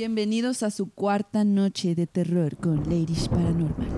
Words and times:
Bienvenidos 0.00 0.62
a 0.62 0.70
su 0.70 0.90
cuarta 0.90 1.42
noche 1.42 1.94
de 1.94 2.06
terror 2.06 2.58
con 2.58 2.82
Ladies 2.84 3.30
Paranormal. 3.30 3.88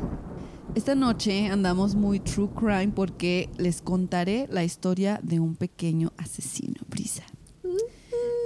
Esta 0.77 0.95
noche 0.95 1.49
andamos 1.49 1.96
muy 1.96 2.21
true 2.21 2.49
crime 2.55 2.93
porque 2.95 3.51
les 3.59 3.82
contaré 3.82 4.46
la 4.49 4.63
historia 4.63 5.19
de 5.25 5.41
un 5.41 5.57
pequeño 5.57 6.13
asesino, 6.17 6.77
Brisa. 6.89 7.25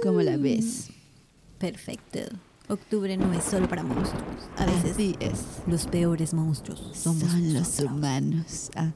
¿Cómo 0.01 0.21
la 0.23 0.35
ves? 0.37 0.89
Perfecto. 1.59 2.21
Octubre 2.69 3.15
no 3.17 3.31
es 3.33 3.43
solo 3.43 3.69
para 3.69 3.83
monstruos. 3.83 4.23
A 4.57 4.65
veces 4.65 4.93
Así 4.93 5.15
es. 5.19 5.43
los 5.67 5.85
peores 5.85 6.33
monstruos 6.33 6.79
somos 6.95 7.29
Son 7.29 7.53
los 7.53 7.61
nosotros. 7.65 7.91
humanos. 7.91 8.71
Ah. 8.75 8.93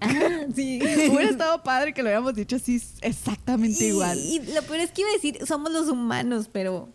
Ah, 0.00 0.40
sí. 0.56 0.80
Hubiera 0.82 1.30
estado 1.30 1.62
padre 1.62 1.94
que 1.94 2.02
lo 2.02 2.08
hubiéramos 2.08 2.34
dicho 2.34 2.56
así 2.56 2.82
exactamente 3.00 3.84
Y- 3.84 3.90
igual. 3.90 4.18
Y 4.18 4.40
lo 4.52 4.62
peor 4.62 4.80
es 4.80 4.90
que 4.90 5.02
iba 5.02 5.10
a 5.10 5.12
decir, 5.12 5.38
somos 5.46 5.70
los 5.70 5.86
humanos, 5.86 6.50
pero 6.52 6.88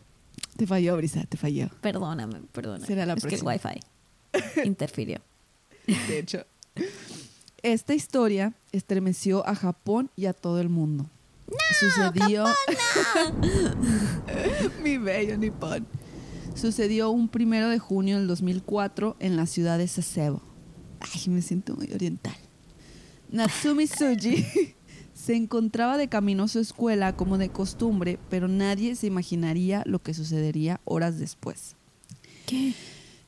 Te 0.62 0.68
falló, 0.68 0.96
Brisa, 0.96 1.24
te 1.24 1.38
falló. 1.38 1.70
perdóname, 1.82 2.40
perdóname. 2.52 2.86
Será 2.86 3.08
la 3.08 3.14
es 3.14 3.22
próxima. 3.22 3.58
que 3.58 3.68
el 3.68 3.74
wifi 4.62 4.68
interfirió. 4.68 5.20
De 6.08 6.20
hecho. 6.20 6.46
Esta 7.64 7.96
historia 7.96 8.54
estremeció 8.72 9.44
a 9.48 9.56
Japón 9.56 10.12
y 10.16 10.28
a 10.28 10.34
todo 10.34 10.62
el 10.62 10.70
mundo. 10.70 11.10
Sucedió. 11.80 12.46
Mi 14.84 15.00
bello 15.00 15.36
Nippon. 15.36 15.88
Sucedió 16.54 17.10
un 17.10 17.28
primero 17.28 17.68
de 17.70 17.80
junio 17.80 18.20
del 18.20 18.28
2004 18.28 19.16
en 19.20 19.38
la 19.38 19.48
ciudad 19.48 19.80
de 19.80 19.88
Sasebo. 19.88 20.44
Ay, 21.00 21.24
me 21.32 21.42
siento 21.42 21.76
muy 21.76 21.92
oriental. 21.92 22.38
Natsumi 23.32 23.88
Tsuji 23.88 24.76
se 25.22 25.36
encontraba 25.36 25.98
de 25.98 26.08
camino 26.08 26.44
a 26.44 26.48
su 26.48 26.60
escuela 26.60 27.16
como 27.16 27.38
de 27.38 27.50
costumbre, 27.50 28.18
pero 28.30 28.48
nadie 28.48 28.96
se 28.96 29.06
imaginaría 29.06 29.84
lo 29.86 30.00
que 30.00 30.16
sucedería 30.16 30.82
horas 30.84 31.20
después. 31.20 31.76
¿Qué? 32.48 32.74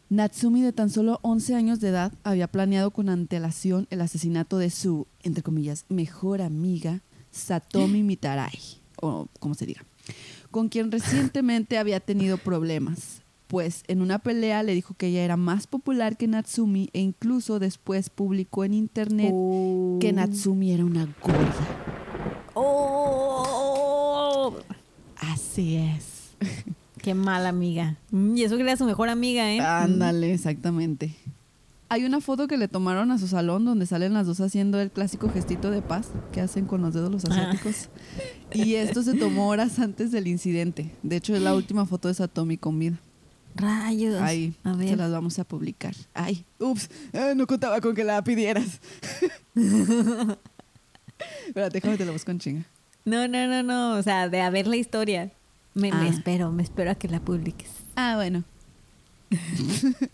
Natsumi, 0.09 0.63
de 0.63 0.73
tan 0.73 0.89
solo 0.89 1.19
11 1.21 1.53
años 1.53 1.79
de 1.79 1.89
edad, 1.89 2.11
había 2.23 2.47
planeado 2.47 2.89
con 2.89 3.09
antelación 3.09 3.85
el 3.91 4.01
asesinato 4.01 4.57
de 4.57 4.71
su, 4.71 5.05
entre 5.21 5.43
comillas, 5.43 5.85
mejor 5.87 6.41
amiga, 6.41 7.01
Satomi 7.31 8.01
Mitarai, 8.01 8.59
o 8.99 9.27
como 9.39 9.53
se 9.53 9.67
diga, 9.67 9.85
con 10.49 10.69
quien 10.69 10.91
recientemente 10.91 11.77
había 11.77 11.99
tenido 11.99 12.37
problemas. 12.37 13.22
Pues 13.53 13.83
en 13.87 14.01
una 14.01 14.17
pelea 14.17 14.63
le 14.63 14.73
dijo 14.73 14.95
que 14.95 15.09
ella 15.09 15.23
era 15.23 15.37
más 15.37 15.67
popular 15.67 16.17
que 16.17 16.27
Natsumi 16.27 16.89
e 16.91 17.01
incluso 17.01 17.59
después 17.59 18.09
publicó 18.09 18.63
en 18.63 18.73
internet 18.73 19.29
Oh. 19.31 19.99
que 20.01 20.11
Natsumi 20.11 20.71
era 20.71 20.83
una 20.83 21.07
gorda. 21.21 21.53
Oh, 22.55 24.55
Así 25.17 25.75
es. 25.75 26.31
qué 27.03 27.13
mala 27.13 27.49
amiga. 27.49 27.97
Y 28.11 28.41
eso 28.41 28.55
que 28.57 28.63
era 28.63 28.75
su 28.75 28.85
mejor 28.85 29.09
amiga, 29.09 29.53
¿eh? 29.53 29.59
Ándale, 29.59 30.33
exactamente. 30.33 31.15
Hay 31.89 32.05
una 32.05 32.21
foto 32.21 32.47
que 32.47 32.57
le 32.57 32.67
tomaron 32.67 33.11
a 33.11 33.19
su 33.19 33.27
salón 33.27 33.65
donde 33.65 33.85
salen 33.85 34.15
las 34.15 34.25
dos 34.25 34.41
haciendo 34.41 34.81
el 34.81 34.89
clásico 34.89 35.29
gestito 35.29 35.69
de 35.69 35.83
paz 35.83 36.07
que 36.31 36.41
hacen 36.41 36.65
con 36.65 36.81
los 36.81 36.95
dedos 36.95 37.11
los 37.11 37.23
asiáticos. 37.25 37.89
Y 38.51 38.73
esto 38.75 39.03
se 39.03 39.13
tomó 39.13 39.49
horas 39.49 39.77
antes 39.77 40.11
del 40.11 40.25
incidente. 40.25 40.89
De 41.03 41.17
hecho, 41.17 41.35
es 41.35 41.41
la 41.43 41.53
última 41.55 41.85
foto 41.85 42.07
de 42.07 42.15
Satomi 42.15 42.57
con 42.57 42.79
vida. 42.79 42.99
Rayos. 43.55 44.21
Ahí, 44.21 44.55
a 44.63 44.75
se 44.75 44.95
las 44.95 45.11
vamos 45.11 45.37
a 45.39 45.43
publicar. 45.43 45.93
Ay, 46.13 46.43
ups, 46.59 46.89
eh, 47.13 47.33
no 47.35 47.45
contaba 47.47 47.79
con 47.81 47.93
que 47.95 48.03
la 48.03 48.23
pidieras. 48.23 48.79
Espérate, 51.47 51.73
déjame 51.77 51.97
te 51.97 52.05
la 52.05 52.11
busco 52.11 52.31
en 52.31 52.39
chinga. 52.39 52.63
No, 53.05 53.27
no, 53.27 53.47
no, 53.47 53.63
no. 53.63 53.93
O 53.97 54.03
sea, 54.03 54.29
de 54.29 54.41
a 54.41 54.49
ver 54.49 54.67
la 54.67 54.75
historia. 54.75 55.31
Me, 55.73 55.91
me 55.91 56.07
Ah. 56.07 56.07
espero, 56.07 56.51
me 56.51 56.63
espero 56.63 56.91
a 56.91 56.95
que 56.95 57.07
la 57.07 57.19
publiques. 57.19 57.69
Ah, 57.95 58.13
bueno. 58.15 58.43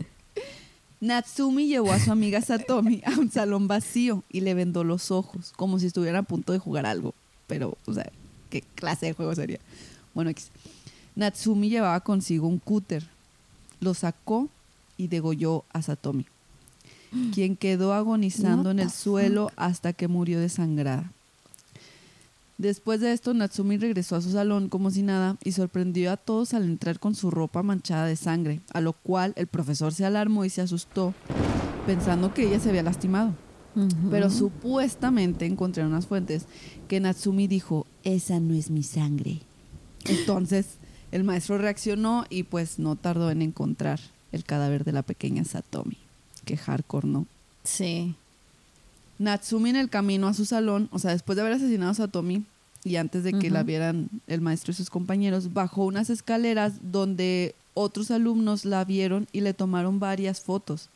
Natsumi 1.00 1.66
llevó 1.66 1.92
a 1.92 1.98
su 1.98 2.12
amiga 2.12 2.42
Satomi 2.42 3.02
a 3.06 3.18
un 3.18 3.30
salón 3.30 3.68
vacío 3.68 4.22
y 4.30 4.40
le 4.42 4.52
vendó 4.54 4.84
los 4.84 5.10
ojos, 5.10 5.52
como 5.56 5.78
si 5.78 5.86
estuviera 5.86 6.18
a 6.18 6.22
punto 6.22 6.52
de 6.52 6.58
jugar 6.58 6.84
algo. 6.84 7.14
Pero, 7.46 7.76
o 7.86 7.94
sea, 7.94 8.10
¿qué 8.50 8.62
clase 8.74 9.06
de 9.06 9.12
juego 9.14 9.34
sería? 9.34 9.58
Bueno, 10.14 10.30
X. 10.30 10.50
Natsumi 11.16 11.70
llevaba 11.70 12.00
consigo 12.00 12.46
un 12.48 12.58
cúter. 12.58 13.08
Lo 13.80 13.94
sacó 13.94 14.48
y 14.96 15.08
degolló 15.08 15.64
a 15.72 15.82
Satomi, 15.82 16.26
quien 17.34 17.56
quedó 17.56 17.92
agonizando 17.94 18.70
en 18.70 18.78
el 18.78 18.90
suelo 18.90 19.50
hasta 19.56 19.92
que 19.92 20.08
murió 20.08 20.40
desangrada. 20.40 21.10
Después 22.60 23.00
de 23.00 23.14
esto, 23.14 23.32
Natsumi 23.32 23.78
regresó 23.78 24.16
a 24.16 24.20
su 24.20 24.32
salón 24.32 24.68
como 24.68 24.90
si 24.90 25.02
nada 25.02 25.38
y 25.42 25.52
sorprendió 25.52 26.12
a 26.12 26.18
todos 26.18 26.52
al 26.52 26.64
entrar 26.64 27.00
con 27.00 27.14
su 27.14 27.30
ropa 27.30 27.62
manchada 27.62 28.04
de 28.04 28.16
sangre, 28.16 28.60
a 28.74 28.82
lo 28.82 28.92
cual 28.92 29.32
el 29.36 29.46
profesor 29.46 29.94
se 29.94 30.04
alarmó 30.04 30.44
y 30.44 30.50
se 30.50 30.60
asustó, 30.60 31.14
pensando 31.86 32.34
que 32.34 32.46
ella 32.46 32.60
se 32.60 32.68
había 32.68 32.82
lastimado. 32.82 33.32
Pero 34.10 34.28
supuestamente 34.28 35.46
encontré 35.46 35.82
en 35.82 35.88
unas 35.88 36.06
fuentes 36.06 36.44
que 36.86 37.00
Natsumi 37.00 37.46
dijo, 37.46 37.86
esa 38.04 38.40
no 38.40 38.52
es 38.52 38.68
mi 38.68 38.82
sangre. 38.82 39.40
Entonces, 40.04 40.66
el 41.12 41.24
maestro 41.24 41.58
reaccionó 41.58 42.24
y 42.30 42.44
pues 42.44 42.78
no 42.78 42.96
tardó 42.96 43.30
en 43.30 43.42
encontrar 43.42 44.00
el 44.32 44.44
cadáver 44.44 44.84
de 44.84 44.92
la 44.92 45.02
pequeña 45.02 45.44
Satomi. 45.44 45.96
Que 46.44 46.56
hardcore, 46.56 47.08
¿no? 47.08 47.26
Sí. 47.64 48.14
Natsumi 49.18 49.70
en 49.70 49.76
el 49.76 49.90
camino 49.90 50.28
a 50.28 50.34
su 50.34 50.44
salón, 50.44 50.88
o 50.92 50.98
sea, 50.98 51.10
después 51.10 51.36
de 51.36 51.42
haber 51.42 51.54
asesinado 51.54 51.90
a 51.90 51.94
Satomi 51.94 52.44
y 52.84 52.96
antes 52.96 53.24
de 53.24 53.34
que 53.34 53.50
la 53.50 53.62
vieran 53.62 54.08
el 54.26 54.40
maestro 54.40 54.72
y 54.72 54.74
sus 54.74 54.88
compañeros, 54.88 55.52
bajó 55.52 55.84
unas 55.84 56.08
escaleras 56.08 56.74
donde 56.80 57.54
otros 57.74 58.10
alumnos 58.10 58.64
la 58.64 58.84
vieron 58.84 59.28
y 59.32 59.42
le 59.42 59.52
tomaron 59.52 60.00
varias 60.00 60.40
fotos, 60.40 60.88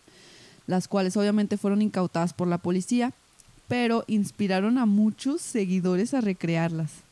las 0.67 0.89
cuales 0.89 1.17
obviamente 1.19 1.59
fueron 1.59 1.83
incautadas 1.83 2.33
por 2.33 2.49
la 2.49 2.59
policía, 2.59 3.13
pero 3.69 4.05
inspiraron 4.07 4.79
a 4.79 4.87
muchos 4.87 5.43
seguidores 5.43 6.15
a 6.15 6.23
recrearlas. 6.23 7.04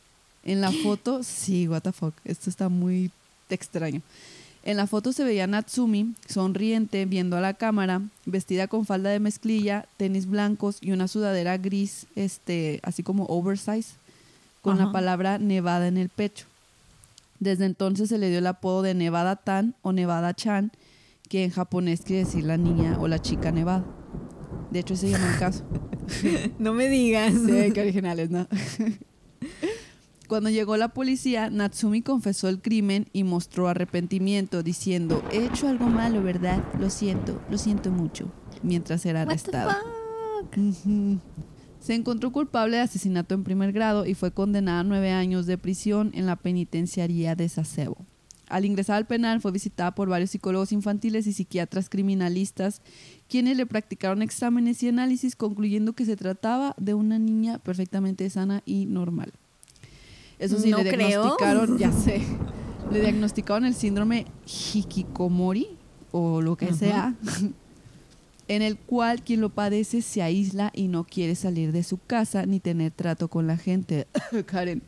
En 0.44 0.60
la 0.60 0.72
foto, 0.72 1.22
sí, 1.22 1.68
what 1.68 1.82
the 1.82 1.92
fuck, 1.92 2.14
esto 2.24 2.50
está 2.50 2.68
muy 2.68 3.10
extraño. 3.48 4.02
En 4.64 4.76
la 4.76 4.86
foto 4.86 5.12
se 5.12 5.24
veía 5.24 5.44
a 5.44 5.46
Natsumi 5.48 6.14
sonriente 6.28 7.04
viendo 7.04 7.36
a 7.36 7.40
la 7.40 7.54
cámara, 7.54 8.00
vestida 8.26 8.68
con 8.68 8.86
falda 8.86 9.10
de 9.10 9.18
mezclilla, 9.18 9.86
tenis 9.96 10.26
blancos 10.26 10.78
y 10.80 10.92
una 10.92 11.08
sudadera 11.08 11.58
gris, 11.58 12.06
este, 12.14 12.78
así 12.84 13.02
como 13.02 13.24
oversize, 13.26 13.94
con 14.62 14.78
la 14.78 14.84
Ajá. 14.84 14.92
palabra 14.92 15.38
Nevada 15.38 15.88
en 15.88 15.96
el 15.96 16.08
pecho. 16.08 16.46
Desde 17.40 17.66
entonces 17.66 18.08
se 18.08 18.18
le 18.18 18.30
dio 18.30 18.38
el 18.38 18.46
apodo 18.46 18.82
de 18.82 18.94
Nevada 18.94 19.34
Tan 19.34 19.74
o 19.82 19.92
Nevada 19.92 20.32
Chan, 20.32 20.70
que 21.28 21.42
en 21.42 21.50
japonés 21.50 22.02
quiere 22.02 22.24
decir 22.24 22.44
la 22.44 22.56
niña 22.56 22.98
o 23.00 23.08
la 23.08 23.20
chica 23.20 23.50
nevada. 23.50 23.84
De 24.70 24.78
hecho, 24.78 24.94
ese 24.94 25.06
se 25.08 25.12
llama 25.12 25.32
el 25.32 25.38
caso. 25.38 25.64
No 26.58 26.72
me 26.72 26.88
digas. 26.88 27.32
Sí, 27.32 27.72
qué 27.72 27.80
originales, 27.80 28.30
¿no? 28.30 28.46
Cuando 30.32 30.48
llegó 30.48 30.78
la 30.78 30.88
policía, 30.88 31.50
Natsumi 31.50 32.00
confesó 32.00 32.48
el 32.48 32.62
crimen 32.62 33.06
y 33.12 33.22
mostró 33.22 33.68
arrepentimiento, 33.68 34.62
diciendo, 34.62 35.22
he 35.30 35.44
hecho 35.44 35.68
algo 35.68 35.90
malo, 35.90 36.22
¿verdad? 36.22 36.64
Lo 36.80 36.88
siento, 36.88 37.38
lo 37.50 37.58
siento 37.58 37.90
mucho, 37.90 38.32
mientras 38.62 39.04
era? 39.04 39.26
Ujú. 40.56 41.18
Se 41.80 41.94
encontró 41.94 42.32
culpable 42.32 42.78
de 42.78 42.82
asesinato 42.82 43.34
en 43.34 43.44
primer 43.44 43.72
grado 43.72 44.06
y 44.06 44.14
fue 44.14 44.32
condenada 44.32 44.80
a 44.80 44.84
nueve 44.84 45.10
años 45.10 45.44
de 45.44 45.58
prisión 45.58 46.12
en 46.14 46.24
la 46.24 46.36
penitenciaría 46.36 47.34
de 47.34 47.50
Sasebo. 47.50 47.98
Al 48.48 48.64
ingresar 48.64 48.96
al 48.96 49.06
penal 49.06 49.42
fue 49.42 49.52
visitada 49.52 49.94
por 49.94 50.08
varios 50.08 50.30
psicólogos 50.30 50.72
infantiles 50.72 51.26
y 51.26 51.34
psiquiatras 51.34 51.90
criminalistas, 51.90 52.80
quienes 53.28 53.58
le 53.58 53.66
practicaron 53.66 54.22
exámenes 54.22 54.82
y 54.82 54.88
análisis 54.88 55.36
concluyendo 55.36 55.92
que 55.92 56.06
se 56.06 56.16
trataba 56.16 56.74
de 56.78 56.94
una 56.94 57.18
niña 57.18 57.58
perfectamente 57.58 58.30
sana 58.30 58.62
y 58.64 58.86
normal. 58.86 59.34
Eso 60.42 60.58
sí, 60.58 60.70
No 60.70 60.78
le 60.82 60.90
creo. 60.90 61.08
diagnosticaron, 61.08 61.78
ya 61.78 61.92
sé, 62.04 62.20
le 62.90 63.00
diagnosticaron 63.00 63.64
el 63.64 63.74
síndrome 63.74 64.26
hikikomori 64.46 65.68
o 66.10 66.40
lo 66.42 66.56
que 66.56 66.74
sea, 66.74 67.14
en 68.48 68.60
el 68.62 68.76
cual 68.76 69.22
quien 69.22 69.40
lo 69.40 69.50
padece 69.50 70.02
se 70.02 70.20
aísla 70.20 70.70
y 70.74 70.88
no 70.88 71.04
quiere 71.04 71.34
salir 71.36 71.70
de 71.72 71.84
su 71.84 71.98
casa 71.98 72.44
ni 72.44 72.60
tener 72.60 72.90
trato 72.90 73.28
con 73.28 73.46
la 73.46 73.56
gente. 73.56 74.06
Karen. 74.46 74.82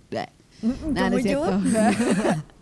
No 0.61 0.95
¿Como 0.95 1.19
es 1.19 1.25
yo? 1.25 1.61
cierto. 1.63 2.45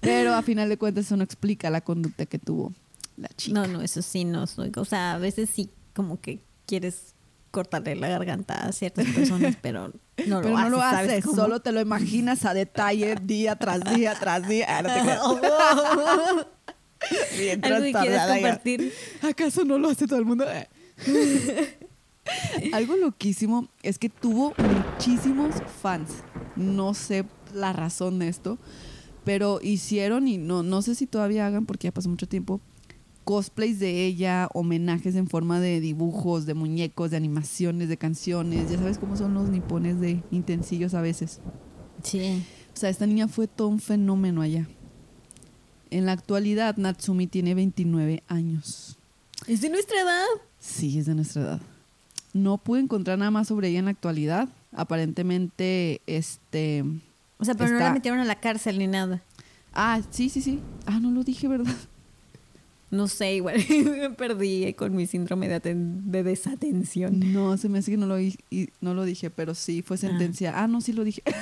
Pero 0.00 0.34
a 0.34 0.42
final 0.42 0.68
de 0.68 0.76
cuentas 0.78 1.06
eso 1.06 1.16
no 1.16 1.22
explica 1.24 1.70
la 1.70 1.80
conducta 1.80 2.26
que 2.26 2.38
tuvo 2.38 2.72
la 3.16 3.28
chica. 3.36 3.54
No, 3.60 3.66
no, 3.68 3.82
eso 3.82 4.02
sí 4.02 4.24
no 4.24 4.46
soy. 4.46 4.72
O 4.76 4.84
sea, 4.84 5.12
a 5.14 5.18
veces 5.18 5.50
sí 5.50 5.70
como 5.94 6.20
que 6.20 6.40
quieres 6.66 7.14
cortarle 7.50 7.94
la 7.96 8.08
garganta 8.08 8.54
a 8.54 8.72
ciertas 8.72 9.06
personas, 9.08 9.56
pero 9.62 9.92
no 10.26 10.36
lo 10.36 10.42
Pero 10.42 10.56
haces. 10.56 10.70
no 10.70 10.76
lo 10.76 10.82
¿sabes 10.82 11.10
haces, 11.10 11.24
solo 11.34 11.60
te 11.60 11.72
lo 11.72 11.80
imaginas 11.80 12.44
a 12.44 12.54
detalle 12.54 13.16
día 13.22 13.56
tras 13.56 13.80
día 13.94 14.14
tras 14.18 14.48
día. 14.48 14.66
Ah, 14.68 14.82
no 14.82 14.88
te. 14.88 15.02
Bien 17.38 17.64
Algo 17.64 17.82
que 17.82 17.92
quieres 17.92 18.22
compartir. 18.22 18.92
¿Acaso 19.22 19.64
no 19.64 19.78
lo 19.78 19.88
hace 19.88 20.06
todo 20.06 20.18
el 20.18 20.24
mundo? 20.24 20.44
Algo 22.72 22.96
loquísimo 22.96 23.68
es 23.82 23.98
que 23.98 24.08
tuvo 24.08 24.54
muchísimos 24.56 25.56
fans. 25.82 26.10
No 26.54 26.94
sé 26.94 27.24
la 27.52 27.72
razón 27.72 28.18
de 28.18 28.28
esto, 28.28 28.58
Pero 29.24 29.58
hicieron, 29.62 30.28
y 30.28 30.38
no, 30.38 30.62
no 30.62 30.82
sé 30.82 30.94
si 30.94 31.06
todavía 31.06 31.46
hagan 31.46 31.66
porque 31.66 31.88
ya 31.88 31.92
pasó 31.92 32.08
mucho 32.08 32.28
tiempo, 32.28 32.60
cosplays 33.24 33.78
de 33.78 34.04
ella, 34.04 34.48
homenajes 34.54 35.14
en 35.14 35.28
forma 35.28 35.60
de 35.60 35.80
dibujos, 35.80 36.46
de 36.46 36.54
muñecos, 36.54 37.10
de 37.10 37.16
animaciones, 37.16 37.88
de 37.88 37.96
canciones. 37.96 38.70
Ya 38.70 38.78
sabes 38.78 38.98
cómo 38.98 39.16
son 39.16 39.34
los 39.34 39.48
nipones 39.48 40.00
de 40.00 40.22
intensillos 40.30 40.94
a 40.94 41.00
veces. 41.00 41.40
Sí. 42.02 42.44
O 42.74 42.76
sea, 42.76 42.90
esta 42.90 43.06
niña 43.06 43.28
fue 43.28 43.46
todo 43.46 43.68
un 43.68 43.80
fenómeno 43.80 44.42
allá. 44.42 44.68
En 45.90 46.06
la 46.06 46.12
actualidad, 46.12 46.76
Natsumi 46.76 47.26
tiene 47.26 47.54
29 47.54 48.22
años. 48.26 48.98
¿Es 49.46 49.60
de 49.60 49.68
nuestra 49.68 50.00
edad? 50.00 50.26
Sí, 50.58 50.98
es 50.98 51.06
de 51.06 51.14
nuestra 51.14 51.42
edad. 51.42 51.60
No 52.32 52.58
pude 52.58 52.80
encontrar 52.80 53.18
nada 53.18 53.30
más 53.30 53.48
sobre 53.48 53.68
ella 53.68 53.80
en 53.80 53.84
la 53.86 53.90
actualidad. 53.90 54.48
Aparentemente, 54.72 56.00
este... 56.06 56.84
O 57.38 57.44
sea, 57.44 57.54
pero 57.54 57.72
no 57.72 57.78
la 57.78 57.92
metieron 57.92 58.20
a 58.20 58.24
la 58.24 58.40
cárcel 58.40 58.78
ni 58.78 58.86
nada. 58.86 59.22
Ah, 59.74 60.00
sí, 60.10 60.28
sí, 60.28 60.40
sí. 60.40 60.60
Ah, 60.86 61.00
no 61.00 61.10
lo 61.10 61.24
dije, 61.24 61.48
¿verdad? 61.48 61.74
No 62.92 63.08
sé, 63.08 63.34
igual 63.34 63.56
me 63.68 64.10
perdí 64.16 64.72
con 64.74 64.94
mi 64.94 65.06
síndrome 65.06 65.48
de, 65.48 65.56
aten- 65.60 66.02
de 66.02 66.22
desatención. 66.22 67.32
No, 67.32 67.56
se 67.56 67.68
me 67.68 67.78
hace 67.80 67.90
que 67.90 67.96
no 67.96 68.06
lo, 68.06 68.20
y- 68.20 68.36
no 68.80 68.94
lo 68.94 69.04
dije, 69.04 69.30
pero 69.30 69.54
sí 69.54 69.82
fue 69.82 69.96
sentencia. 69.96 70.52
Ah, 70.54 70.68
no, 70.68 70.80
sí 70.80 70.92
lo 70.92 71.02
dije. 71.02 71.22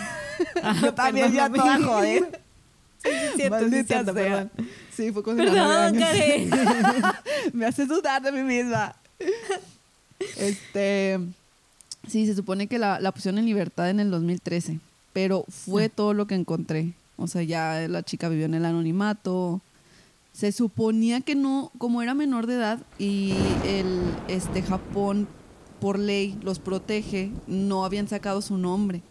Ah, 0.62 0.74
Yo 0.82 0.94
también 0.94 1.30
ya 1.34 1.50
toda 1.50 1.78
joder. 1.82 2.40
Sí, 3.02 3.10
sí, 3.10 3.36
cierto, 3.36 3.58
sí, 3.58 3.62
Maldita 3.70 3.84
cierto, 3.94 4.14
sea. 4.14 4.22
perdón. 4.22 4.50
Sí, 4.94 5.12
fue 5.12 5.22
con 5.22 5.36
Perdón. 5.36 5.96
Karen. 5.98 6.50
Me 7.52 7.66
hace 7.66 7.84
dudar 7.84 8.22
de 8.22 8.32
mí 8.32 8.42
misma. 8.42 8.94
Este. 10.38 11.18
Sí, 12.08 12.26
se 12.26 12.34
supone 12.34 12.66
que 12.68 12.78
la, 12.78 13.00
la 13.00 13.12
pusieron 13.12 13.38
en 13.38 13.46
libertad 13.46 13.90
en 13.90 14.00
el 14.00 14.10
2013. 14.10 14.78
Pero 15.12 15.44
fue 15.48 15.84
Ah. 15.86 15.90
todo 15.94 16.14
lo 16.14 16.26
que 16.26 16.34
encontré. 16.36 16.92
O 17.16 17.26
sea, 17.26 17.42
ya 17.42 17.86
la 17.88 18.02
chica 18.02 18.28
vivió 18.28 18.46
en 18.46 18.54
el 18.54 18.64
anonimato. 18.64 19.60
Se 20.40 20.52
suponía 20.52 21.20
que 21.20 21.34
no, 21.34 21.70
como 21.76 22.00
era 22.00 22.14
menor 22.14 22.46
de 22.46 22.54
edad 22.54 22.80
y 22.98 23.34
el 23.66 24.00
este 24.26 24.62
Japón 24.62 25.28
por 25.80 25.98
ley 25.98 26.38
los 26.40 26.58
protege, 26.58 27.30
no 27.46 27.84
habían 27.84 28.08
sacado 28.08 28.40
su 28.40 28.56
nombre. 28.56 29.02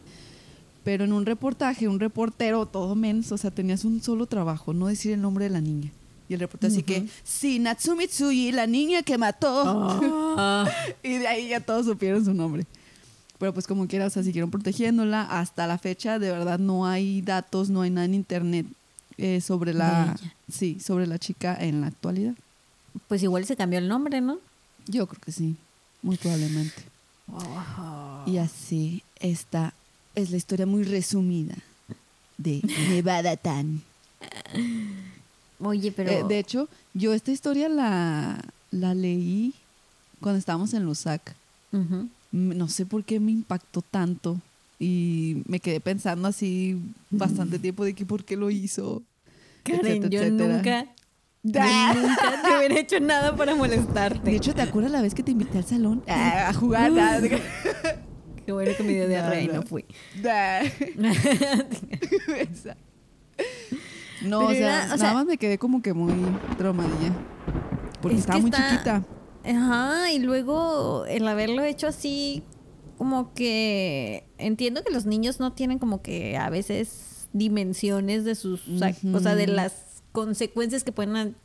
Pero 0.84 1.04
en 1.04 1.14
un 1.14 1.28
reportaje, 1.28 1.88
un 1.88 2.00
reportero 2.00 2.66
todo 2.66 2.96
menso, 2.96 3.36
o 3.36 3.38
sea, 3.38 3.52
tenías 3.52 3.86
un 3.86 4.02
solo 4.02 4.26
trabajo, 4.26 4.74
no 4.74 4.88
decir 4.88 5.12
el 5.12 5.22
nombre 5.22 5.46
de 5.46 5.52
la 5.52 5.62
niña. 5.62 5.92
Y 6.28 6.34
el 6.34 6.40
reportero 6.40 6.74
así 6.74 6.82
que, 6.82 7.06
sí, 7.24 7.60
Natsumi 7.60 8.08
Tsuyi, 8.08 8.52
la 8.52 8.66
niña 8.66 9.04
que 9.04 9.20
mató. 9.20 10.34
Ah. 10.36 10.68
Y 11.04 11.20
de 11.20 11.28
ahí 11.28 11.50
ya 11.50 11.60
todos 11.60 11.86
supieron 11.86 12.26
su 12.26 12.34
nombre. 12.34 12.66
Pero 13.38 13.54
pues 13.54 13.68
como 13.68 13.88
quiera, 13.88 14.08
o 14.08 14.10
sea, 14.10 14.24
siguieron 14.24 14.50
protegiéndola. 14.50 15.22
Hasta 15.22 15.68
la 15.68 15.78
fecha, 15.78 16.18
de 16.18 16.32
verdad, 16.32 16.58
no 16.58 16.88
hay 16.88 17.22
datos, 17.22 17.70
no 17.70 17.84
hay 17.84 17.92
nada 17.92 18.06
en 18.06 18.16
internet 18.16 18.66
eh, 19.20 19.42
sobre 19.42 19.74
la... 19.74 20.18
Sí, 20.52 20.80
sobre 20.80 21.08
la 21.08 21.20
chica 21.20 21.56
en 21.60 21.82
la 21.82 21.88
actualidad. 21.88 22.34
Pues 23.08 23.22
igual 23.24 23.46
se 23.46 23.56
cambió 23.56 23.80
el 23.80 23.88
nombre, 23.88 24.22
¿no? 24.22 24.40
Yo 24.88 25.08
creo 25.08 25.22
que 25.22 25.32
sí, 25.32 25.56
muy 26.02 26.18
probablemente. 26.18 26.84
Y 28.26 28.38
así, 28.38 29.04
esta 29.20 29.74
es 30.16 30.32
la 30.32 30.38
historia 30.38 30.66
muy 30.66 30.84
resumida 30.84 31.56
de 32.38 32.62
Nevada 32.90 33.38
Tan. 33.38 33.82
Oye, 35.60 35.92
pero... 35.92 36.12
Eh, 36.12 36.24
de 36.28 36.40
hecho, 36.40 36.68
yo 36.94 37.14
esta 37.14 37.32
historia 37.32 37.70
la, 37.70 38.44
la 38.72 38.94
leí 38.94 39.54
cuando 40.22 40.40
estábamos 40.40 40.74
en 40.74 40.84
Lusac. 40.86 41.36
No 42.32 42.68
sé 42.68 42.86
por 42.86 43.04
qué 43.04 43.20
me 43.20 43.32
impactó 43.32 43.82
tanto. 43.82 44.40
Y 44.80 45.44
me 45.46 45.60
quedé 45.60 45.82
pensando 45.82 46.28
así 46.28 46.80
bastante 47.10 47.60
tiempo 47.60 47.84
de 47.84 47.94
que 47.94 48.06
por 48.06 48.24
qué 48.24 48.38
lo 48.38 48.50
hizo. 48.50 49.04
Karen, 49.78 49.86
etcétera, 50.04 50.10
yo 50.10 50.22
etcétera. 50.22 50.56
nunca... 50.56 50.86
Yo 51.42 52.02
nunca 52.02 52.42
te 52.44 52.58
hubiera 52.58 52.80
hecho 52.80 53.00
nada 53.00 53.34
para 53.36 53.56
molestarte. 53.56 54.30
De 54.30 54.36
hecho, 54.36 54.54
¿te 54.54 54.62
acuerdas 54.62 54.92
la 54.92 55.02
vez 55.02 55.16
que 55.16 55.24
te 55.24 55.32
invité 55.32 55.58
al 55.60 55.64
salón 55.66 56.04
a 56.08 56.52
jugar? 56.54 56.94
Da, 56.94 57.20
Qué 58.46 58.52
bueno 58.52 58.72
que 58.76 58.84
me 58.84 58.94
dio 58.94 59.08
diarrea 59.08 59.42
y 59.42 59.48
No, 59.48 59.62
fui. 59.64 59.86
No, 64.22 64.40
o 64.48 64.50
sea, 64.52 64.58
era- 64.58 64.84
o 64.84 64.88
nada 64.88 64.98
sea- 64.98 65.14
más 65.14 65.26
me 65.26 65.38
quedé 65.38 65.58
como 65.58 65.82
que 65.82 65.94
muy 65.94 66.14
traumadilla. 66.58 67.14
Porque 68.02 68.16
Es 68.18 68.22
estaba 68.24 68.40
muy 68.40 68.50
está- 68.50 68.70
chiquita. 68.70 69.04
Ajá, 69.46 70.12
y 70.12 70.20
luego 70.20 71.06
el 71.06 71.26
haberlo 71.28 71.64
hecho 71.64 71.88
así, 71.88 72.44
como 72.98 73.34
que 73.34 74.26
entiendo 74.38 74.84
que 74.84 74.92
los 74.92 75.06
niños 75.06 75.40
no 75.40 75.54
tienen 75.54 75.80
como 75.80 76.02
que 76.02 76.36
a 76.38 76.50
veces 76.50 77.09
dimensiones 77.34 78.24
de 78.26 78.36
sus, 78.36 78.62
o 78.68 79.20
sea, 79.20 79.36
de 79.36 79.48
las 79.48 80.02
consecuencias 80.12 80.84
que 80.84 80.92
pueden, 80.92 81.36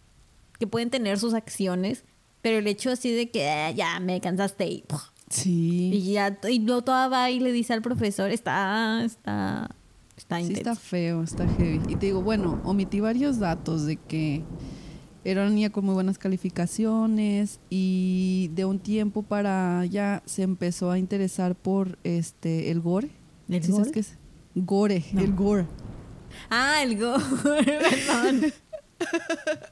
que 0.59 0.67
pueden 0.67 0.91
tener 0.91 1.19
sus 1.19 1.35
acciones, 1.35 2.05
pero 2.43 2.59
el 2.59 2.67
hecho 2.67 2.91
así 2.91 3.11
de 3.13 3.31
que 3.31 3.49
"Ah, 3.49 3.71
ya 3.71 4.01
me 4.01 4.21
cansaste 4.21 4.67
y. 4.67 4.85
Sí. 5.31 5.91
y 5.95 6.13
ya, 6.13 6.39
y 6.49 6.59
luego 6.61 6.83
toda 6.83 7.09
va 7.09 7.31
y 7.31 7.41
le 7.41 7.51
dice 7.51 7.73
al 7.73 7.81
profesor, 7.83 8.31
está, 8.31 9.03
está, 9.05 9.71
está 10.17 10.37
Sí, 10.37 10.43
intenso. 10.49 10.71
está 10.71 10.75
feo, 10.77 11.23
está 11.23 11.49
heavy. 11.49 11.81
Y 11.89 11.97
te 11.97 12.07
digo, 12.07 12.23
bueno, 12.23 12.61
omití 12.65 13.01
varios 13.01 13.39
datos 13.39 13.85
de 13.87 13.97
que 13.97 14.45
era 15.25 15.43
una 15.43 15.51
niña 15.51 15.71
con 15.71 15.87
muy 15.87 15.95
buenas 15.95 16.19
calificaciones 16.19 17.59
y 17.71 18.51
de 18.55 18.65
un 18.67 18.79
tiempo 18.79 19.23
para 19.23 19.81
allá 19.81 20.23
se 20.27 20.43
empezó 20.43 20.91
a 20.91 20.99
interesar 20.99 21.55
por 21.55 21.99
este 22.05 22.71
el 22.71 22.81
gore. 22.81 23.11
¿El 23.49 23.63
¿Sí 23.65 23.73
gore? 23.73 23.91
qué 23.91 24.01
es? 24.01 24.19
Gore, 24.55 25.05
No. 25.13 25.21
el 25.23 25.35
gore. 25.35 25.67
Ah, 26.51 26.83
el 26.83 26.99
go, 26.99 27.15
perdón. 27.43 28.53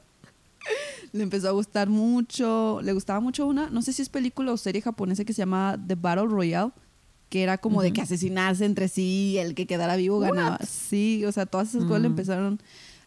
Le 1.11 1.23
empezó 1.23 1.49
a 1.49 1.51
gustar 1.51 1.89
mucho, 1.89 2.79
le 2.81 2.93
gustaba 2.93 3.19
mucho 3.19 3.45
una, 3.45 3.69
no 3.69 3.81
sé 3.81 3.93
si 3.93 4.01
es 4.01 4.09
película 4.09 4.51
o 4.51 4.57
serie 4.57 4.81
japonesa 4.81 5.25
que 5.25 5.33
se 5.33 5.39
llama 5.39 5.77
The 5.87 5.95
Battle 5.95 6.25
Royale, 6.25 6.71
que 7.29 7.43
era 7.43 7.57
como 7.59 7.81
de 7.83 7.91
que 7.93 8.01
asesinarse 8.01 8.65
entre 8.65 8.87
sí, 8.87 9.37
el 9.37 9.53
que 9.55 9.67
quedara 9.67 9.95
vivo 9.95 10.19
ganaba. 10.19 10.57
Sí, 10.65 11.23
o 11.25 11.31
sea, 11.31 11.45
todas 11.45 11.69
esas 11.69 11.83
cosas 11.83 12.01
le 12.01 12.07
Mm. 12.09 12.11
empezaron 12.13 12.59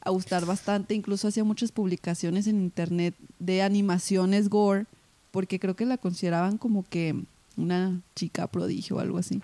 a 0.02 0.11
gustar 0.11 0.45
bastante, 0.47 0.95
incluso 0.95 1.26
hacía 1.28 1.42
muchas 1.45 1.73
publicaciones 1.73 2.47
en 2.47 2.61
internet 2.61 3.14
de 3.40 3.62
animaciones 3.62 4.49
gore, 4.50 4.87
porque 5.33 5.59
creo 5.59 5.75
que 5.75 5.87
la 5.87 5.97
consideraban 5.99 6.59
como 6.59 6.85
que 6.88 7.16
una 7.56 8.00
chica 8.14 8.47
prodigio 8.47 8.97
o 8.97 9.00
algo 9.00 9.18
así. 9.18 9.42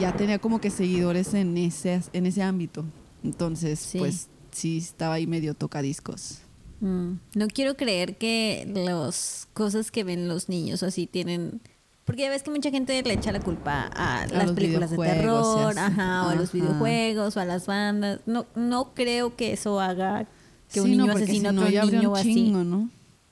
Ya 0.00 0.12
tenía 0.16 0.38
como 0.38 0.60
que 0.60 0.70
seguidores 0.70 1.34
en 1.34 1.56
ese, 1.56 2.02
en 2.12 2.26
ese 2.26 2.42
ámbito. 2.42 2.84
Entonces, 3.22 3.78
Sí. 3.78 3.98
pues 3.98 4.28
sí 4.50 4.78
estaba 4.78 5.14
ahí 5.14 5.26
medio 5.26 5.54
tocadiscos. 5.54 6.38
Mm, 6.80 7.12
No 7.34 7.48
quiero 7.48 7.76
creer 7.76 8.16
que 8.16 8.66
las 8.74 9.46
cosas 9.52 9.90
que 9.90 10.02
ven 10.04 10.28
los 10.28 10.48
niños 10.48 10.82
así 10.82 11.06
tienen... 11.06 11.60
Porque 12.06 12.22
ya 12.22 12.30
ves 12.30 12.42
que 12.42 12.50
mucha 12.50 12.70
gente 12.70 13.00
le 13.02 13.12
echa 13.14 13.30
la 13.30 13.40
culpa 13.40 13.88
a, 13.94 14.26
las 14.26 14.50
películas 14.52 14.90
de 14.90 14.96
terror, 14.96 15.78
ajá, 15.78 16.26
o 16.26 16.30
a 16.30 16.34
los 16.34 16.48
Ajá. 16.48 16.58
videojuegos, 16.58 17.36
o 17.36 17.40
a 17.40 17.44
las 17.44 17.66
bandas. 17.66 18.20
No, 18.26 18.46
no 18.56 18.94
creo 18.94 19.36
que 19.36 19.52
eso 19.52 19.78
haga 19.80 20.26
que 20.72 20.80
un 20.80 20.86
Sí, 20.88 20.96
niño 20.96 21.12
asesine 21.12 21.48
a 21.48 21.52
no, 21.52 21.62
otro 21.62 21.86
niño 21.86 22.00
un 22.00 22.06
o 22.06 22.16
así. 22.16 22.34
chingo, 22.34 22.64
¿no? 22.64 22.88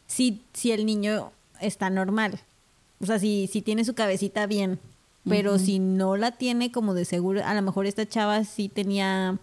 Si, 0.06 0.42
si 0.52 0.70
el 0.70 0.86
niño 0.86 1.32
está 1.60 1.90
normal. 1.90 2.38
O 3.00 3.06
sea, 3.06 3.18
si, 3.18 3.48
si 3.50 3.62
tiene 3.62 3.84
su 3.84 3.94
cabecita 3.94 4.46
bien. 4.46 4.78
Pero 5.24 5.58
si 5.58 5.78
no 5.78 6.16
la 6.16 6.32
tiene 6.32 6.72
como 6.72 6.94
de 6.94 7.04
seguro, 7.04 7.44
a 7.44 7.54
lo 7.54 7.60
mejor 7.60 7.86
esta 7.86 8.08
chava 8.08 8.44
sí 8.44 8.68
tenía 8.68 9.38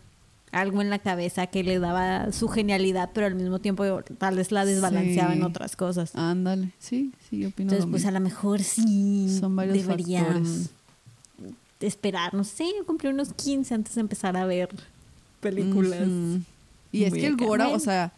algo 0.51 0.82
en 0.82 0.89
la 0.89 1.00
cabeza 1.00 1.48
que 1.48 1.63
le 1.63 1.79
daba 1.79 2.32
su 2.32 2.48
genialidad, 2.48 3.12
pero 3.13 3.27
al 3.27 3.36
mismo 3.36 3.60
tiempo 3.60 3.84
tal 4.17 4.38
vez 4.38 4.51
la 4.51 4.65
desbalanceaba 4.65 5.34
en 5.34 5.44
otras 5.44 5.75
cosas. 5.75 6.15
Ándale, 6.15 6.72
sí, 6.79 7.12
sí, 7.29 7.39
yo 7.39 7.50
opino 7.50 7.72
Entonces, 7.72 7.91
pues 7.91 8.05
a 8.05 8.12
lo 8.12 8.20
mejor 8.20 8.63
sí 8.63 9.38
Son 9.39 9.55
varios 9.55 9.84
factores. 9.84 10.70
esperar, 11.82 12.34
no 12.34 12.44
sé, 12.44 12.65
cumplir 12.88 13.13
unos 13.13 13.34
15 13.34 13.75
antes 13.75 13.96
de 13.96 14.01
empezar 14.01 14.38
a 14.38 14.46
ver 14.46 14.70
películas. 15.41 16.08
Y 16.91 17.03
es 17.03 17.13
que 17.13 17.27
el. 17.27 17.36
Gora, 17.36 17.70
o 17.70 17.79
sea, 17.79 18.13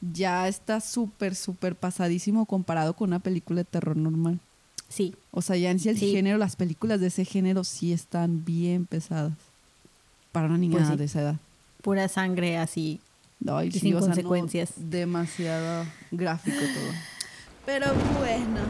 ya 0.00 0.48
está 0.48 0.80
súper, 0.80 1.34
súper 1.34 1.76
pasadísimo 1.76 2.46
comparado 2.46 2.94
con 2.94 3.10
una 3.10 3.18
película 3.18 3.60
de 3.60 3.64
terror 3.64 3.96
normal. 3.96 4.40
Sí, 4.94 5.12
O 5.32 5.42
sea, 5.42 5.56
ya 5.56 5.72
en 5.72 5.80
sí 5.80 5.88
el 5.88 5.98
Sí. 5.98 6.12
género, 6.12 6.38
las 6.38 6.54
películas 6.54 7.00
de 7.00 7.08
ese 7.08 7.24
género 7.24 7.64
sí 7.64 7.92
están 7.92 8.44
bien 8.44 8.86
pesadas. 8.86 9.32
Para 10.30 10.46
una 10.46 10.58
niña 10.58 10.76
Pues 10.78 10.88
sí. 10.88 10.96
de 10.96 11.04
esa 11.04 11.20
edad. 11.22 11.36
pura 11.82 12.06
sangre 12.08 12.56
así. 12.58 13.00
Ay, 13.46 13.68
Y 13.68 13.72
sí, 13.72 13.80
sin 13.80 13.94
o 13.94 13.98
sea, 13.98 14.08
no, 14.08 14.14
consecuencias. 14.14 14.70
demasiado 14.76 15.84
gráfico 16.12 16.56
todo. 16.58 16.92
Pero 17.66 17.86
bueno, 18.20 18.60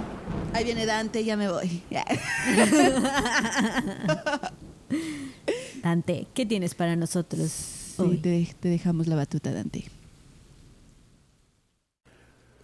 ahí 0.55 0.65
viene 0.65 0.87
Dante, 0.87 1.25
ya 1.25 1.37
me 1.37 1.51
voy. 1.51 1.83
Dante, 5.83 6.27
¿qué 6.35 6.47
tienes 6.47 6.75
para 6.75 6.97
nosotros 6.97 7.51
Sí, 7.51 8.03
hoy? 8.03 8.17
te, 8.19 8.55
te 8.61 8.69
dejamos 8.69 9.07
la 9.07 9.17
batuta, 9.17 9.53
Dante. 9.53 9.85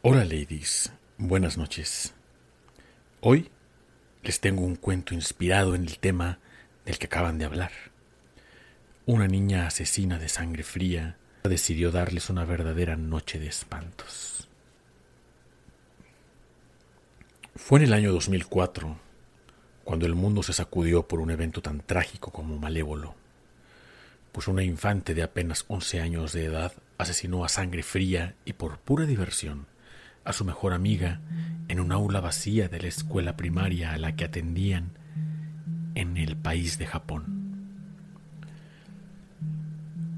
Hola 0.02 0.24
ladies, 0.24 0.90
buenas 1.18 1.58
noches. 1.58 2.14
Hoy 3.22 3.50
les 4.22 4.40
tengo 4.40 4.62
un 4.62 4.76
cuento 4.76 5.12
inspirado 5.12 5.74
en 5.74 5.82
el 5.82 5.98
tema 5.98 6.38
del 6.86 6.98
que 6.98 7.04
acaban 7.04 7.36
de 7.36 7.44
hablar. 7.44 7.70
una 9.04 9.28
niña 9.28 9.66
asesina 9.66 10.18
de 10.18 10.30
sangre 10.30 10.62
fría 10.62 11.18
decidió 11.44 11.90
darles 11.90 12.30
una 12.30 12.46
verdadera 12.46 12.96
noche 12.96 13.38
de 13.38 13.48
espantos. 13.48 14.48
Fue 17.54 17.80
en 17.80 17.86
el 17.86 17.92
año 17.92 18.10
2004 18.10 18.96
cuando 19.84 20.06
el 20.06 20.14
mundo 20.14 20.42
se 20.42 20.54
sacudió 20.54 21.06
por 21.06 21.20
un 21.20 21.30
evento 21.30 21.60
tan 21.60 21.80
trágico 21.80 22.30
como 22.30 22.56
malévolo, 22.56 23.14
pues 24.32 24.48
una 24.48 24.62
infante 24.62 25.12
de 25.12 25.24
apenas 25.24 25.66
11 25.68 26.00
años 26.00 26.32
de 26.32 26.46
edad 26.46 26.72
asesinó 26.96 27.44
a 27.44 27.50
sangre 27.50 27.82
fría 27.82 28.34
y 28.46 28.54
por 28.54 28.78
pura 28.78 29.04
diversión 29.04 29.66
a 30.24 30.32
su 30.32 30.44
mejor 30.44 30.72
amiga 30.72 31.20
en 31.68 31.80
un 31.80 31.92
aula 31.92 32.20
vacía 32.20 32.68
de 32.68 32.80
la 32.80 32.88
escuela 32.88 33.36
primaria 33.36 33.92
a 33.92 33.98
la 33.98 34.16
que 34.16 34.24
atendían 34.24 34.90
en 35.94 36.16
el 36.16 36.36
país 36.36 36.78
de 36.78 36.86
Japón. 36.86 37.40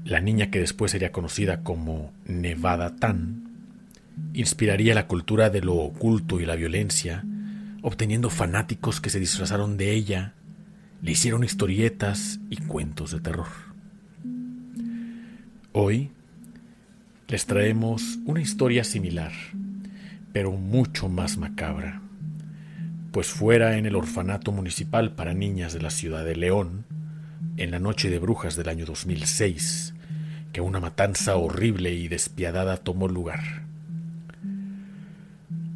La 0.05 0.19
niña 0.19 0.51
que 0.51 0.59
después 0.59 0.91
sería 0.91 1.11
conocida 1.11 1.63
como 1.63 2.11
Nevada 2.25 2.95
Tan 2.95 3.43
inspiraría 4.33 4.95
la 4.95 5.07
cultura 5.07 5.49
de 5.49 5.61
lo 5.61 5.75
oculto 5.75 6.39
y 6.39 6.45
la 6.45 6.55
violencia, 6.55 7.23
obteniendo 7.81 8.29
fanáticos 8.29 9.01
que 9.01 9.09
se 9.09 9.19
disfrazaron 9.19 9.77
de 9.77 9.91
ella, 9.91 10.33
le 11.01 11.11
hicieron 11.11 11.43
historietas 11.43 12.39
y 12.49 12.57
cuentos 12.57 13.11
de 13.11 13.19
terror. 13.19 13.47
Hoy 15.71 16.11
les 17.27 17.45
traemos 17.45 18.19
una 18.25 18.41
historia 18.41 18.83
similar, 18.83 19.31
pero 20.33 20.51
mucho 20.51 21.07
más 21.07 21.37
macabra, 21.37 22.01
pues 23.11 23.27
fuera 23.27 23.77
en 23.77 23.85
el 23.85 23.95
orfanato 23.95 24.51
municipal 24.51 25.11
para 25.11 25.35
niñas 25.35 25.71
de 25.73 25.81
la 25.81 25.91
ciudad 25.91 26.25
de 26.25 26.35
León, 26.35 26.85
en 27.57 27.69
la 27.69 27.79
noche 27.79 28.09
de 28.09 28.17
brujas 28.17 28.55
del 28.55 28.67
año 28.67 28.85
2006, 28.85 29.93
que 30.51 30.61
una 30.61 30.79
matanza 30.79 31.35
horrible 31.35 31.93
y 31.93 32.07
despiadada 32.07 32.77
tomó 32.77 33.07
lugar. 33.07 33.61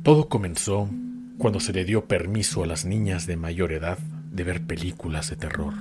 Todo 0.02 0.28
comenzó 0.28 0.90
cuando 1.38 1.60
se 1.60 1.74
le 1.74 1.86
dio 1.86 2.06
permiso 2.06 2.64
a 2.64 2.68
las 2.68 2.84
niñas 2.84 3.28
de 3.28 3.38
mayor 3.38 3.72
edad 3.72 4.00
de 4.32 4.44
ver 4.44 4.62
películas 4.62 5.30
de 5.30 5.36
terror, 5.36 5.76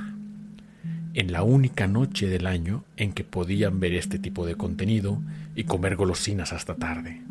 en 1.14 1.32
la 1.32 1.42
única 1.42 1.86
noche 1.86 2.26
del 2.26 2.46
año 2.46 2.84
en 2.98 3.12
que 3.12 3.24
podían 3.24 3.80
ver 3.80 3.94
este 3.94 4.18
tipo 4.18 4.44
de 4.44 4.54
contenido 4.54 5.22
y 5.54 5.64
comer 5.64 5.96
golosinas 5.96 6.52
hasta 6.52 6.74
tarde. 6.74 7.22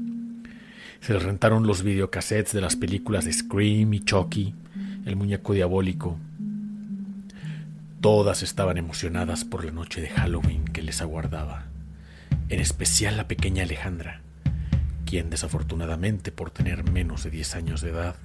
Se 0.99 1.13
les 1.13 1.23
rentaron 1.23 1.67
los 1.67 1.83
videocassettes 1.83 2.53
de 2.53 2.61
las 2.61 2.75
películas 2.75 3.25
Scream 3.31 3.93
y 3.93 3.99
Chucky, 3.99 4.55
el 5.05 5.15
muñeco 5.15 5.53
diabólico, 5.53 6.17
Todas 8.05 8.43
estaban 8.43 8.77
emocionadas 8.77 9.45
por 9.45 9.65
la 9.65 9.71
noche 9.71 9.99
de 9.99 10.09
Halloween 10.09 10.65
que 10.65 10.83
les 10.83 11.01
aguardaba, 11.01 11.63
en 12.49 12.59
especial 12.59 13.17
la 13.17 13.27
pequeña 13.27 13.63
Alejandra, 13.63 14.21
quien 15.07 15.31
desafortunadamente 15.31 16.31
por 16.31 16.51
tener 16.51 16.83
menos 16.83 17.23
de 17.23 17.31
10 17.31 17.55
años 17.55 17.81
de 17.81 17.89
edad 17.89 18.15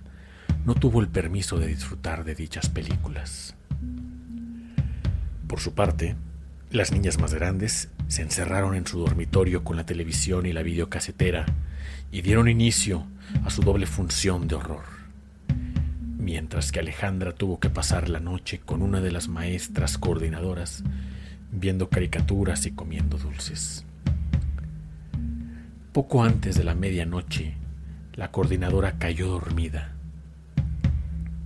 no 0.66 0.74
tuvo 0.74 1.00
el 1.00 1.08
permiso 1.08 1.58
de 1.58 1.66
disfrutar 1.66 2.24
de 2.24 2.34
dichas 2.34 2.68
películas. 2.68 3.54
Por 5.46 5.60
su 5.60 5.72
parte, 5.72 6.14
las 6.70 6.92
niñas 6.92 7.18
más 7.18 7.32
grandes 7.32 7.88
se 8.06 8.20
encerraron 8.20 8.74
en 8.74 8.86
su 8.86 8.98
dormitorio 8.98 9.64
con 9.64 9.78
la 9.78 9.86
televisión 9.86 10.44
y 10.44 10.52
la 10.52 10.62
videocasetera 10.62 11.46
y 12.10 12.22
dieron 12.22 12.48
inicio 12.48 13.06
a 13.44 13.50
su 13.50 13.62
doble 13.62 13.86
función 13.86 14.48
de 14.48 14.56
horror 14.56 15.00
mientras 16.20 16.70
que 16.70 16.80
Alejandra 16.80 17.32
tuvo 17.32 17.58
que 17.58 17.70
pasar 17.70 18.08
la 18.08 18.20
noche 18.20 18.60
con 18.60 18.82
una 18.82 19.00
de 19.00 19.10
las 19.10 19.28
maestras 19.28 19.98
coordinadoras, 19.98 20.84
viendo 21.50 21.88
caricaturas 21.88 22.66
y 22.66 22.72
comiendo 22.72 23.18
dulces. 23.18 23.84
Poco 25.92 26.22
antes 26.22 26.56
de 26.56 26.64
la 26.64 26.74
medianoche, 26.74 27.56
la 28.14 28.30
coordinadora 28.30 28.98
cayó 28.98 29.28
dormida 29.28 29.96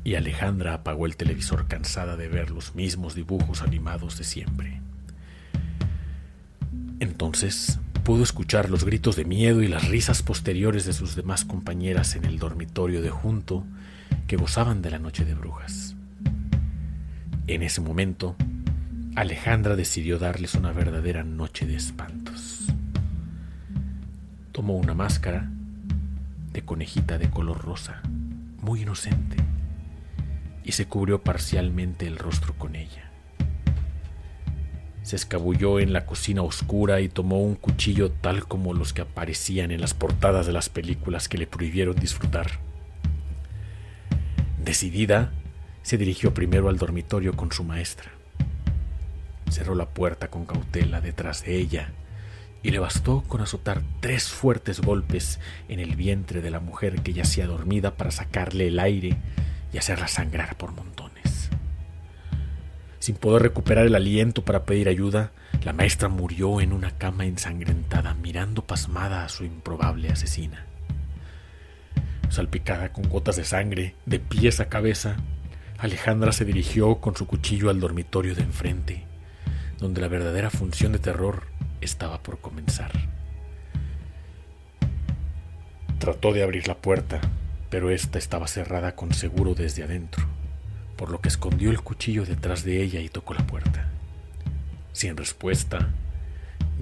y 0.03 0.17
Alejandra 0.17 0.75
apagó 0.75 1.07
el 1.07 1.17
televisor 1.17 1.67
cansada 1.67 2.17
de 2.17 2.29
ver 2.29 2.51
los 2.51 2.75
mismos 2.75 3.15
dibujos 3.15 3.63
animados 3.63 4.19
de 4.19 4.25
siempre. 4.25 4.83
Entonces 7.01 7.79
pudo 8.05 8.23
escuchar 8.23 8.69
los 8.69 8.85
gritos 8.85 9.17
de 9.17 9.25
miedo 9.25 9.63
y 9.63 9.69
las 9.69 9.89
risas 9.89 10.23
posteriores 10.23 10.85
de 10.85 10.93
sus 10.93 11.17
demás 11.17 11.47
compañeras 11.47 12.17
en 12.17 12.27
el 12.27 12.39
dormitorio 12.39 13.01
de 13.01 13.09
junto 13.09 13.65
que 14.27 14.37
gozaban 14.37 14.83
de 14.83 14.91
la 14.91 14.99
noche 14.99 15.25
de 15.25 15.35
brujas. 15.35 15.97
En 17.47 17.63
ese 17.63 17.81
momento, 17.81 18.37
Alejandra 19.17 19.75
decidió 19.75 20.19
darles 20.19 20.55
una 20.55 20.71
verdadera 20.73 21.25
noche 21.25 21.67
de 21.67 21.77
espantos. 21.77 22.67
Tomó 24.53 24.77
una 24.77 24.93
máscara 24.93 25.51
de 26.53 26.63
conejita 26.63 27.17
de 27.17 27.31
color 27.31 27.65
rosa, 27.65 28.03
muy 28.61 28.83
inocente, 28.83 29.37
y 30.63 30.73
se 30.73 30.87
cubrió 30.87 31.23
parcialmente 31.23 32.07
el 32.07 32.19
rostro 32.19 32.53
con 32.55 32.77
ella. 32.77 33.14
Se 35.05 35.17
escabulló 35.17 35.81
en 35.81 35.93
la 35.93 36.07
cocina 36.07 36.41
oscura 36.43 37.03
y 37.03 37.11
tomó 37.11 37.39
un 37.43 37.57
cuchillo 37.57 38.11
tal 38.11 38.49
como 38.49 38.73
los 38.73 38.95
que 38.95 39.03
aparecían 39.03 39.71
en 39.71 39.83
las 39.83 39.93
portadas 39.93 40.47
de 40.47 40.55
las 40.55 40.71
películas 40.71 41.29
que 41.29 41.37
le 41.37 41.47
prohibieron 41.47 41.95
disfrutar. 41.95 42.59
Decidida, 44.65 45.31
se 45.83 45.99
dirigió 45.99 46.33
primero 46.33 46.71
al 46.71 46.79
dormitorio 46.79 47.37
con 47.37 47.53
su 47.53 47.65
maestra. 47.65 48.11
Cerró 49.51 49.75
la 49.75 49.91
puerta 49.91 50.29
con 50.29 50.47
cautela 50.47 51.03
detrás 51.03 51.45
de 51.45 51.59
ella 51.59 51.93
y 52.63 52.71
le 52.71 52.79
bastó 52.79 53.23
con 53.29 53.43
azotar 53.43 53.83
tres 54.01 54.31
fuertes 54.31 54.81
golpes 54.81 55.39
en 55.69 55.81
el 55.81 55.97
vientre 55.97 56.41
de 56.41 56.51
la 56.51 56.61
mujer 56.61 57.03
que 57.03 57.13
yacía 57.13 57.47
dormida 57.47 57.95
para 57.95 58.11
sacarle 58.11 58.69
el 58.69 58.79
aire 58.79 59.19
y 59.71 59.77
hacerla 59.77 60.09
sangrar 60.09 60.57
por 60.57 60.73
montones. 60.73 61.04
Sin 63.05 63.17
poder 63.17 63.43
recuperar 63.43 63.85
el 63.85 63.95
aliento 63.95 64.47
para 64.47 64.65
pedir 64.65 64.89
ayuda, 64.89 65.33
la 65.63 65.75
maestra 65.75 66.09
murió 66.09 66.63
en 66.63 66.73
una 66.73 66.91
cama 66.93 67.27
ensangrentada 67.27 68.15
mirando 68.15 68.67
pasmada 68.67 69.27
a 69.27 69.29
su 69.29 69.45
improbable 69.45 70.09
asesina 70.09 70.65
salpicada 72.35 72.93
con 72.93 73.09
gotas 73.09 73.37
de 73.37 73.45
sangre, 73.45 73.95
de 74.07 74.19
pies 74.19 74.61
a 74.61 74.69
cabeza, 74.69 75.17
Alejandra 75.79 76.33
se 76.33 76.45
dirigió 76.45 76.97
con 76.97 77.15
su 77.15 77.27
cuchillo 77.27 77.71
al 77.71 77.79
dormitorio 77.79 78.35
de 78.35 78.43
enfrente, 78.43 79.05
donde 79.79 80.01
la 80.01 80.09
verdadera 80.09 80.51
función 80.51 80.93
de 80.93 80.99
terror 80.99 81.45
estaba 81.81 82.23
por 82.23 82.41
comenzar. 82.41 82.91
Trató 85.99 86.33
de 86.33 86.43
abrir 86.43 86.67
la 86.67 86.77
puerta, 86.77 87.21
pero 87.71 87.91
ésta 87.91 88.19
estaba 88.19 88.47
cerrada 88.47 88.95
con 88.97 89.13
seguro 89.15 89.55
desde 89.55 89.85
adentro, 89.85 90.27
por 90.97 91.11
lo 91.11 91.21
que 91.21 91.29
escondió 91.29 91.71
el 91.71 91.81
cuchillo 91.81 92.25
detrás 92.25 92.65
de 92.65 92.83
ella 92.83 93.01
y 93.01 93.09
tocó 93.09 93.35
la 93.35 93.47
puerta. 93.47 93.89
Sin 94.93 95.17
respuesta, 95.17 95.91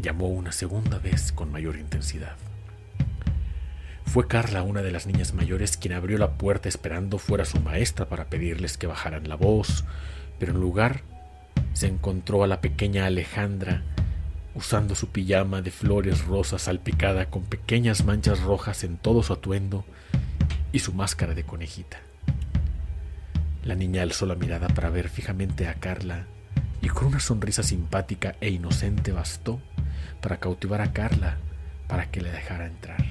llamó 0.01 0.29
una 0.29 0.53
segunda 0.53 0.99
vez 0.99 1.33
con 1.33 1.51
mayor 1.51 1.77
intensidad. 1.77 2.37
Fue 4.05 4.29
Carla, 4.29 4.63
una 4.63 4.83
de 4.83 4.91
las 4.91 5.07
niñas 5.07 5.33
mayores, 5.33 5.77
quien 5.77 5.95
abrió 5.95 6.19
la 6.19 6.33
puerta 6.33 6.69
esperando 6.69 7.19
fuera 7.19 7.45
su 7.45 7.61
maestra 7.61 8.09
para 8.09 8.27
pedirles 8.27 8.77
que 8.77 8.87
bajaran 8.87 9.29
la 9.29 9.37
voz, 9.37 9.85
pero 10.39 10.53
en 10.53 10.61
lugar 10.61 11.01
se 11.73 11.87
encontró 11.87 12.45
a 12.45 12.47
la 12.47 12.61
pequeña 12.61 13.07
Alejandra 13.07 13.83
usando 14.55 14.95
su 14.95 15.09
pijama 15.09 15.63
de 15.63 15.71
flores 15.71 16.27
rosas 16.27 16.63
salpicada 16.63 17.31
con 17.31 17.45
pequeñas 17.45 18.05
manchas 18.05 18.41
rojas 18.43 18.85
en 18.85 18.99
todo 18.99 19.23
su 19.23 19.33
atuendo 19.33 19.85
y 20.73 20.81
su 20.81 20.93
máscara 20.93 21.35
de 21.35 21.45
conejita. 21.45 21.99
La 23.65 23.77
niña 23.77 24.03
alzó 24.03 24.27
la 24.27 24.35
mirada 24.35 24.69
para 24.69 24.91
ver 24.91 25.09
fijamente 25.09 25.69
a 25.69 25.75
Carla 25.75 26.27
y 26.81 26.89
con 26.89 27.07
una 27.07 27.21
sonrisa 27.21 27.63
simpática 27.63 28.35
e 28.41 28.51
inocente 28.51 29.13
bastó 29.13 29.61
para 30.21 30.39
cautivar 30.39 30.81
a 30.81 30.93
Carla 30.93 31.39
para 31.87 32.11
que 32.11 32.21
le 32.21 32.33
dejara 32.33 32.67
entrar. 32.67 33.05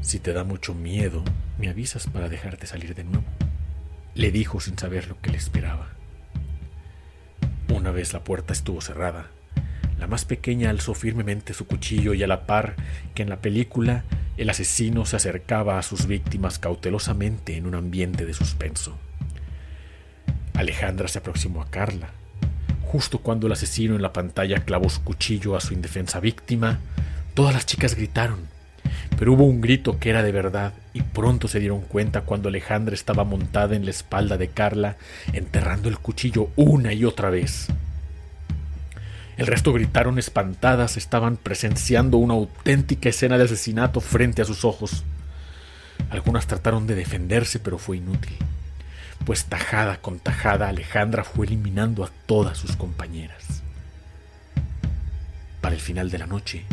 Si 0.00 0.20
te 0.20 0.32
da 0.32 0.44
mucho 0.44 0.74
miedo, 0.74 1.24
me 1.58 1.68
avisas 1.68 2.06
para 2.06 2.28
dejarte 2.28 2.66
salir 2.66 2.94
de 2.94 3.04
nuevo, 3.04 3.24
le 4.14 4.30
dijo 4.30 4.60
sin 4.60 4.78
saber 4.78 5.08
lo 5.08 5.20
que 5.20 5.30
le 5.30 5.38
esperaba. 5.38 5.88
Una 7.68 7.90
vez 7.90 8.12
la 8.12 8.22
puerta 8.22 8.52
estuvo 8.52 8.80
cerrada, 8.80 9.30
la 9.98 10.06
más 10.06 10.24
pequeña 10.24 10.70
alzó 10.70 10.94
firmemente 10.94 11.54
su 11.54 11.66
cuchillo 11.66 12.14
y 12.14 12.22
a 12.22 12.26
la 12.26 12.46
par 12.46 12.76
que 13.14 13.22
en 13.22 13.30
la 13.30 13.40
película 13.40 14.04
el 14.36 14.50
asesino 14.50 15.06
se 15.06 15.16
acercaba 15.16 15.78
a 15.78 15.82
sus 15.82 16.06
víctimas 16.06 16.58
cautelosamente 16.58 17.56
en 17.56 17.66
un 17.66 17.74
ambiente 17.74 18.26
de 18.26 18.34
suspenso. 18.34 18.96
Alejandra 20.54 21.08
se 21.08 21.18
aproximó 21.18 21.62
a 21.62 21.70
Carla. 21.70 22.10
Justo 22.82 23.18
cuando 23.18 23.46
el 23.46 23.52
asesino 23.52 23.94
en 23.94 24.02
la 24.02 24.12
pantalla 24.12 24.64
clavó 24.64 24.88
su 24.88 25.02
cuchillo 25.02 25.56
a 25.56 25.60
su 25.60 25.72
indefensa 25.74 26.20
víctima, 26.20 26.80
todas 27.34 27.54
las 27.54 27.66
chicas 27.66 27.96
gritaron 27.96 28.48
Pero 29.18 29.32
hubo 29.32 29.44
un 29.44 29.60
grito 29.60 29.98
que 29.98 30.10
era 30.10 30.22
de 30.22 30.32
verdad 30.32 30.74
y 30.92 31.02
pronto 31.02 31.48
se 31.48 31.60
dieron 31.60 31.80
cuenta 31.80 32.22
cuando 32.22 32.48
Alejandra 32.48 32.94
estaba 32.94 33.24
montada 33.24 33.76
en 33.76 33.84
la 33.84 33.90
espalda 33.90 34.36
de 34.36 34.48
Carla, 34.48 34.96
enterrando 35.32 35.88
el 35.88 35.98
cuchillo 35.98 36.50
una 36.56 36.92
y 36.92 37.04
otra 37.04 37.30
vez. 37.30 37.68
El 39.36 39.48
resto 39.48 39.72
gritaron 39.72 40.18
espantadas, 40.18 40.96
estaban 40.96 41.36
presenciando 41.36 42.18
una 42.18 42.34
auténtica 42.34 43.08
escena 43.08 43.36
de 43.36 43.44
asesinato 43.44 44.00
frente 44.00 44.42
a 44.42 44.44
sus 44.44 44.64
ojos. 44.64 45.04
Algunas 46.10 46.46
trataron 46.46 46.86
de 46.86 46.94
defenderse, 46.94 47.58
pero 47.58 47.78
fue 47.78 47.96
inútil, 47.96 48.36
pues 49.24 49.46
tajada 49.46 50.00
con 50.00 50.20
tajada 50.20 50.68
Alejandra 50.68 51.24
fue 51.24 51.46
eliminando 51.46 52.04
a 52.04 52.10
todas 52.26 52.58
sus 52.58 52.76
compañeras. 52.76 53.62
Para 55.60 55.74
el 55.74 55.80
final 55.80 56.10
de 56.10 56.18
la 56.18 56.26
noche, 56.26 56.64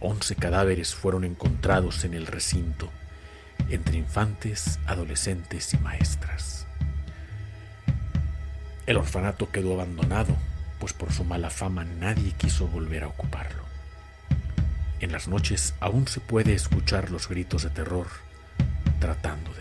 once 0.00 0.34
cadáveres 0.34 0.94
fueron 0.94 1.24
encontrados 1.24 2.04
en 2.04 2.14
el 2.14 2.26
recinto, 2.26 2.90
entre 3.70 3.98
infantes, 3.98 4.80
adolescentes 4.86 5.74
y 5.74 5.78
maestras. 5.78 6.66
El 8.86 8.96
orfanato 8.96 9.50
quedó 9.50 9.74
abandonado, 9.74 10.36
pues 10.78 10.92
por 10.92 11.12
su 11.12 11.24
mala 11.24 11.50
fama 11.50 11.84
nadie 11.84 12.32
quiso 12.32 12.66
volver 12.68 13.04
a 13.04 13.08
ocuparlo. 13.08 13.62
En 15.00 15.12
las 15.12 15.28
noches 15.28 15.74
aún 15.80 16.08
se 16.08 16.20
puede 16.20 16.54
escuchar 16.54 17.10
los 17.10 17.28
gritos 17.28 17.62
de 17.62 17.70
terror 17.70 18.06
tratando 19.00 19.52